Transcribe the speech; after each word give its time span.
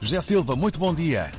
José 0.00 0.20
Silva, 0.20 0.56
muito 0.56 0.78
bom 0.78 0.94
dia. 0.94 1.30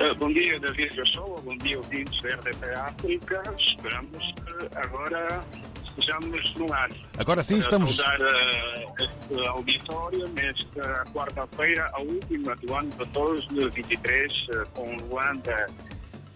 Uh, 0.00 0.14
bom 0.16 0.32
dia, 0.32 0.58
David 0.58 0.96
Gassola. 0.96 1.40
Bom 1.42 1.56
dia, 1.58 1.76
ouvintes 1.76 2.20
da 2.22 2.30
RDP 2.30 2.74
África. 2.74 3.42
Esperamos 3.58 4.32
que 4.32 4.76
agora 4.76 5.44
estejamos 5.84 6.54
no 6.54 6.72
ar. 6.72 6.90
Agora 7.18 7.42
sim 7.42 7.58
estamos. 7.58 7.96
Para 7.96 8.18
saudar 8.18 8.34
uh, 8.34 9.04
este 9.04 9.46
auditório 9.48 10.28
nesta 10.28 11.04
quarta-feira, 11.12 11.90
a 11.92 12.00
última 12.00 12.56
do 12.56 12.74
ano 12.74 12.90
de 12.90 13.04
2023, 13.04 14.32
uh, 14.32 14.68
com 14.72 14.96
Luanda 15.08 15.66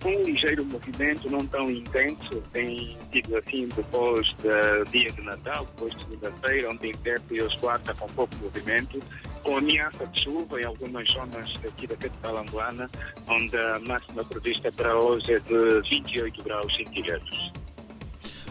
com 0.03 0.11
um 0.11 0.23
ligeiro 0.23 0.65
movimento, 0.65 1.31
não 1.31 1.45
tão 1.47 1.71
intenso, 1.71 2.43
tem 2.53 2.97
sido 3.13 3.37
assim 3.37 3.69
depois 3.75 4.33
do 4.35 4.91
dia 4.91 5.11
de 5.11 5.23
Natal, 5.23 5.67
depois 5.67 5.95
de 5.95 6.03
segunda-feira, 6.03 6.71
ontem 6.71 6.93
terça 7.03 7.25
e 7.31 7.43
hoje 7.43 7.59
quarta 7.59 7.95
com 7.95 8.07
pouco 8.09 8.35
movimento, 8.37 9.01
com 9.43 9.57
ameaça 9.57 10.07
de 10.07 10.23
chuva 10.23 10.61
em 10.61 10.65
algumas 10.65 11.09
zonas 11.11 11.51
aqui 11.67 11.87
da 11.87 11.97
capital 11.97 12.39
angolana, 12.39 12.91
onde 13.27 13.57
a 13.57 13.79
máxima 13.81 14.25
prevista 14.25 14.71
para 14.73 14.97
hoje 14.97 15.33
é 15.33 15.41
de 15.41 15.89
28 15.91 16.45
graus 16.45 16.77
centígrados. 16.77 17.53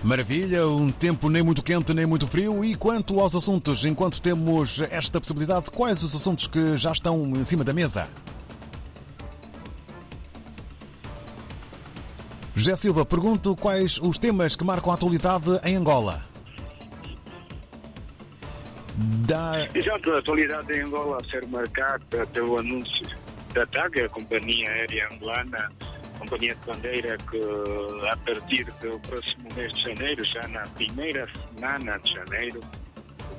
Maravilha, 0.04 0.68
um 0.68 0.92
tempo 0.92 1.30
nem 1.30 1.42
muito 1.42 1.64
quente 1.64 1.94
nem 1.94 2.06
muito 2.06 2.28
frio. 2.28 2.64
E 2.64 2.76
quanto 2.76 3.20
aos 3.20 3.36
assuntos, 3.36 3.84
enquanto 3.84 4.22
temos 4.22 4.80
esta 4.92 5.20
possibilidade, 5.20 5.72
quais 5.72 6.04
os 6.04 6.16
assuntos 6.16 6.46
que 6.46 6.78
já 6.78 6.92
estão 6.92 7.24
em 7.36 7.44
cima 7.44 7.64
da 7.64 7.74
mesa? 7.74 8.08
José 12.58 12.76
Silva, 12.76 13.06
pergunto 13.06 13.56
quais 13.56 14.00
os 14.00 14.18
temas 14.18 14.56
que 14.56 14.64
marcam 14.64 14.90
a 14.90 14.96
atualidade 14.96 15.60
em 15.64 15.76
Angola. 15.76 16.26
Da... 19.28 19.68
Exato, 19.76 20.12
a 20.12 20.18
atualidade 20.18 20.74
em 20.74 20.82
Angola 20.82 21.20
a 21.22 21.30
ser 21.30 21.46
marcada 21.46 22.26
pelo 22.34 22.58
anúncio 22.58 23.08
da 23.54 23.64
TAG, 23.68 24.02
a 24.02 24.10
companhia 24.10 24.72
aérea 24.72 25.08
angolana, 25.12 25.70
companhia 26.18 26.56
de 26.56 26.66
bandeira 26.66 27.16
que 27.30 27.40
a 28.10 28.18
partir 28.18 28.66
do 28.82 29.00
próximo 29.02 29.54
mês 29.56 29.72
de 29.74 29.84
janeiro, 29.84 30.26
já 30.26 30.48
na 30.48 30.64
primeira 30.70 31.28
semana 31.56 32.00
de 32.00 32.12
janeiro, 32.12 32.60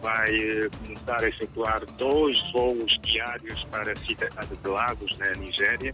vai 0.03 0.35
eh, 0.35 0.69
começar 0.79 1.23
a 1.23 1.29
efetuar 1.29 1.85
dois 1.97 2.39
voos 2.53 2.99
diários 3.03 3.65
para 3.65 3.93
a 3.93 3.97
cidade 3.97 4.57
de 4.63 4.69
Lagos, 4.69 5.17
na 5.19 5.33
Nigéria, 5.33 5.93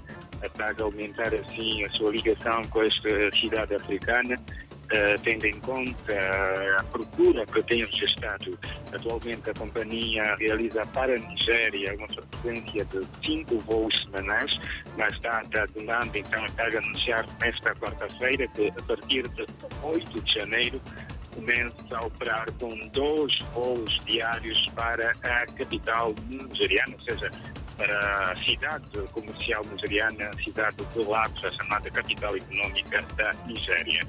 para 0.56 0.74
aumentar 0.82 1.34
assim 1.34 1.84
a 1.84 1.90
sua 1.90 2.10
ligação 2.10 2.62
com 2.64 2.82
esta 2.82 3.32
cidade 3.40 3.74
africana. 3.74 4.36
Uh, 4.84 5.18
tendo 5.22 5.46
em 5.46 5.58
conta 5.60 6.12
a 6.78 6.84
procura 6.84 7.46
que 7.46 7.62
tem 7.62 7.82
registrado. 7.82 8.56
Atualmente 8.92 9.48
a 9.48 9.54
companhia 9.54 10.36
realiza 10.38 10.84
para 10.88 11.14
a 11.14 11.18
Nigéria 11.18 11.96
uma 11.96 12.06
frequência 12.06 12.84
de 12.84 13.00
cinco 13.24 13.58
voos 13.60 13.94
semanais, 14.04 14.52
mas 14.98 15.14
está, 15.14 15.40
está 15.40 15.64
demanda 15.74 16.18
então 16.18 16.44
está 16.44 16.64
a 16.64 16.78
anunciar 16.78 17.26
nesta 17.40 17.74
quarta-feira 17.76 18.46
que 18.48 18.68
a 18.68 18.82
partir 18.82 19.26
de 19.28 19.46
8 19.82 20.20
de 20.20 20.34
janeiro 20.34 20.78
começa 21.34 21.96
a 21.96 22.06
operar 22.06 22.46
com 22.60 22.70
dois 22.88 23.38
voos 23.52 23.96
diários 24.06 24.66
para 24.74 25.12
a 25.22 25.46
capital 25.46 26.14
nigeriana, 26.28 26.94
ou 26.94 27.04
seja, 27.04 27.30
para 27.76 28.32
a 28.32 28.36
cidade 28.36 28.86
comercial 29.12 29.64
nigeriana, 29.64 30.30
a 30.30 30.42
cidade 30.42 30.76
de 30.92 31.04
Lagos, 31.04 31.44
a 31.44 31.52
chamada 31.52 31.90
capital 31.90 32.36
económica 32.36 33.04
da 33.16 33.32
Nigéria. 33.46 34.00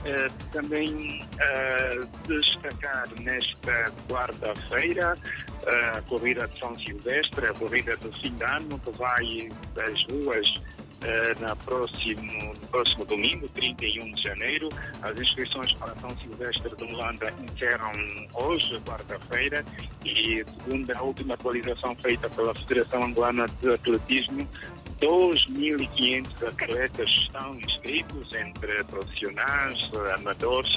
Uh, 0.00 0.50
também 0.50 1.22
uh, 1.22 2.08
destacar 2.26 3.06
nesta 3.20 3.92
quarta-feira 4.08 5.14
uh, 5.14 5.98
a 5.98 6.02
corrida 6.08 6.48
de 6.48 6.58
São 6.58 6.74
Silvestre, 6.80 7.46
a 7.46 7.52
corrida 7.52 7.94
do 7.98 8.10
fim 8.20 8.34
de 8.34 8.44
ano, 8.44 8.78
que 8.78 8.90
vai 8.92 9.50
das 9.74 10.02
ruas 10.10 10.50
eh, 11.02 11.34
na 11.40 11.56
próximo, 11.56 12.54
no 12.54 12.66
próximo 12.68 13.04
domingo, 13.04 13.48
31 13.48 14.12
de 14.12 14.22
janeiro. 14.22 14.68
As 15.02 15.18
inscrições 15.18 15.72
para 15.74 15.94
São 15.96 16.10
Silvestre 16.18 16.76
de 16.76 16.84
Holanda 16.84 17.32
encerram 17.42 17.92
hoje, 18.34 18.80
quarta-feira, 18.80 19.64
e 20.04 20.44
segundo 20.44 20.90
a 20.90 21.02
última 21.02 21.34
atualização 21.34 21.94
feita 21.96 22.28
pela 22.30 22.54
Federação 22.54 23.04
Angolana 23.04 23.46
de 23.60 23.70
Atletismo, 23.70 24.46
2.500 25.00 26.48
atletas 26.48 27.08
estão 27.08 27.54
inscritos 27.58 28.34
entre 28.34 28.84
profissionais, 28.84 29.90
amadores 30.18 30.70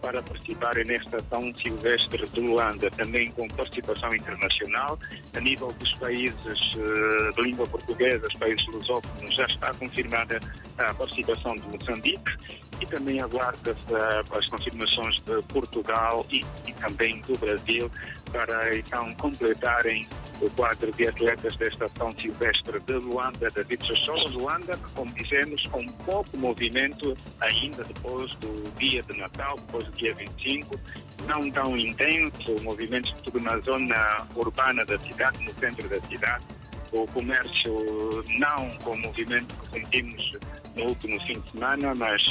para 0.00 0.22
participarem 0.22 0.84
nesta 0.84 1.22
São 1.30 1.52
Silvestre 1.54 2.26
de 2.28 2.40
Luanda, 2.40 2.90
também 2.92 3.30
com 3.32 3.46
participação 3.48 4.14
internacional. 4.14 4.98
A 5.34 5.40
nível 5.40 5.72
dos 5.72 5.94
países 5.96 6.36
eh, 6.76 7.32
de 7.36 7.42
língua 7.42 7.66
portuguesa, 7.66 8.26
os 8.26 8.38
países 8.38 8.66
lusófonos, 8.66 9.34
já 9.34 9.46
está 9.46 9.72
confirmada 9.74 10.40
a 10.78 10.94
participação 10.94 11.54
de 11.54 11.68
Moçambique 11.68 12.32
e 12.80 12.86
também 12.86 13.20
aguarda-se 13.20 13.94
eh, 13.94 14.22
as 14.36 14.48
confirmações 14.48 15.20
de 15.22 15.42
Portugal 15.44 16.26
e, 16.30 16.44
e 16.66 16.72
também 16.74 17.20
do 17.22 17.38
Brasil 17.38 17.90
para 18.32 18.76
então 18.76 19.14
completarem 19.14 20.06
o 20.40 20.50
quadro 20.50 20.92
de 20.92 21.08
atletas 21.08 21.56
desta 21.56 21.90
São 21.96 22.14
Silvestre 22.18 22.78
de 22.80 22.92
Luanda, 22.92 23.50
da 23.50 23.62
Vitsachola 23.62 24.30
Luanda, 24.30 24.76
que, 24.76 24.90
como 24.94 25.12
dizemos, 25.14 25.62
com 25.68 25.84
pouco 26.04 26.36
movimento 26.36 27.14
ainda 27.40 27.82
depois 27.84 28.32
do 28.36 28.70
dia 28.78 29.02
de 29.02 29.16
Natal, 29.18 29.56
depois 29.56 29.84
do 29.86 29.92
dia 29.92 30.14
25, 30.14 30.78
não 31.26 31.50
tão 31.50 31.76
intenso, 31.76 32.54
o 32.58 32.62
movimento 32.62 33.12
tudo 33.22 33.40
na 33.40 33.58
zona 33.60 34.26
urbana 34.34 34.84
da 34.84 34.98
cidade, 34.98 35.42
no 35.44 35.52
centro 35.58 35.88
da 35.88 36.00
cidade, 36.02 36.44
o 36.92 37.06
comércio 37.08 38.24
não 38.38 38.70
com 38.78 38.92
o 38.92 38.98
movimento 38.98 39.54
que 39.56 39.80
sentimos 39.80 40.36
no 40.74 40.84
último 40.84 41.20
fim 41.24 41.38
de 41.40 41.50
semana, 41.50 41.94
mas 41.94 42.22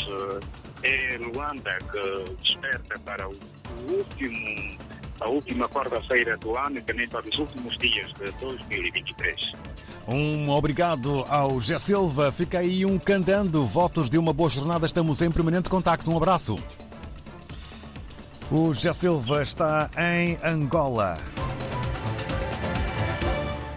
é 0.84 1.18
Luanda 1.18 1.78
que 1.92 2.34
desperta 2.42 3.00
para 3.00 3.28
o 3.28 3.38
último 3.90 4.78
a 5.20 5.30
última 5.30 5.68
quarta-feira 5.70 6.38
do 6.38 6.58
ano 6.58 6.78
e 6.78 6.82
também 6.82 7.08
para 7.08 7.28
os 7.28 7.38
últimos 7.38 7.78
dias 7.78 8.08
de 8.14 8.32
2023. 8.40 9.52
Um 10.08 10.50
obrigado 10.50 11.26
ao 11.28 11.60
Gé 11.60 11.78
Silva. 11.78 12.32
Fica 12.32 12.60
aí 12.60 12.86
um 12.86 12.98
cantando. 12.98 13.66
Votos 13.66 14.10
de 14.10 14.18
uma 14.18 14.32
boa 14.32 14.50
jornada. 14.50 14.86
Estamos 14.86 15.22
em 15.22 15.30
permanente 15.30 15.70
contacto. 15.70 16.10
Um 16.10 16.16
abraço. 16.18 16.58
O 18.50 18.74
Gé 18.74 18.94
Silva 18.94 19.42
está 19.42 19.90
em 19.98 20.38
Angola. 20.42 21.18